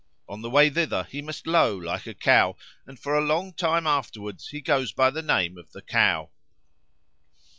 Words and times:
On 0.27 0.41
the 0.41 0.49
way 0.49 0.71
thither 0.71 1.03
he 1.11 1.21
must 1.21 1.45
low 1.45 1.77
like 1.77 2.07
a 2.07 2.15
cow, 2.15 2.55
and 2.87 2.99
for 2.99 3.13
a 3.15 3.21
long 3.23 3.53
time 3.53 3.85
afterwards 3.85 4.47
he 4.47 4.59
goes 4.59 4.91
by 4.91 5.11
the 5.11 5.21
name 5.21 5.59
of 5.59 5.71
the 5.73 5.81
Cow. 5.83 6.31